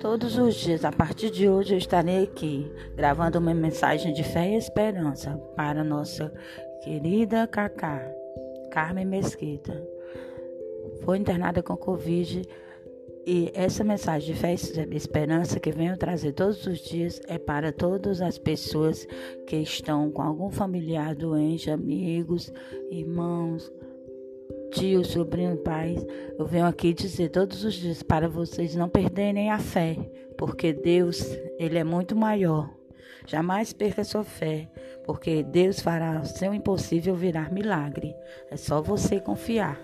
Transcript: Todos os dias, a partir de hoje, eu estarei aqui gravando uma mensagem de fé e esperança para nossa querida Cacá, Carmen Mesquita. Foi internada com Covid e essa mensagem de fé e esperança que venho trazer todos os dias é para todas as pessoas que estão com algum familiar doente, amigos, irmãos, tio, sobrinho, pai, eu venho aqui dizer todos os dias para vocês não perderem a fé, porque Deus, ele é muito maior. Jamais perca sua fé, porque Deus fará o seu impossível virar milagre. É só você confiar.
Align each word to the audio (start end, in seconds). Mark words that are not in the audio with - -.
Todos 0.00 0.36
os 0.36 0.54
dias, 0.54 0.84
a 0.84 0.92
partir 0.92 1.30
de 1.30 1.48
hoje, 1.48 1.74
eu 1.74 1.78
estarei 1.78 2.24
aqui 2.24 2.70
gravando 2.94 3.38
uma 3.38 3.54
mensagem 3.54 4.12
de 4.12 4.22
fé 4.22 4.50
e 4.50 4.56
esperança 4.56 5.36
para 5.56 5.82
nossa 5.82 6.32
querida 6.84 7.46
Cacá, 7.46 8.06
Carmen 8.70 9.06
Mesquita. 9.06 9.82
Foi 11.02 11.16
internada 11.16 11.62
com 11.62 11.76
Covid 11.76 12.42
e 13.26 13.50
essa 13.54 13.82
mensagem 13.82 14.34
de 14.34 14.38
fé 14.38 14.54
e 14.54 14.96
esperança 14.96 15.58
que 15.58 15.72
venho 15.72 15.96
trazer 15.96 16.32
todos 16.32 16.66
os 16.66 16.78
dias 16.78 17.20
é 17.26 17.38
para 17.38 17.72
todas 17.72 18.20
as 18.20 18.38
pessoas 18.38 19.06
que 19.46 19.56
estão 19.56 20.10
com 20.10 20.22
algum 20.22 20.50
familiar 20.50 21.14
doente, 21.14 21.70
amigos, 21.70 22.52
irmãos, 22.90 23.72
tio, 24.76 25.02
sobrinho, 25.06 25.56
pai, 25.56 25.96
eu 26.38 26.44
venho 26.44 26.66
aqui 26.66 26.92
dizer 26.92 27.30
todos 27.30 27.64
os 27.64 27.72
dias 27.72 28.02
para 28.02 28.28
vocês 28.28 28.76
não 28.76 28.90
perderem 28.90 29.50
a 29.50 29.58
fé, 29.58 29.96
porque 30.36 30.70
Deus, 30.70 31.22
ele 31.58 31.78
é 31.78 31.84
muito 31.84 32.14
maior. 32.14 32.70
Jamais 33.26 33.72
perca 33.72 34.04
sua 34.04 34.22
fé, 34.22 34.70
porque 35.06 35.42
Deus 35.42 35.80
fará 35.80 36.20
o 36.20 36.26
seu 36.26 36.52
impossível 36.52 37.14
virar 37.14 37.50
milagre. 37.50 38.14
É 38.50 38.56
só 38.56 38.82
você 38.82 39.18
confiar. 39.18 39.80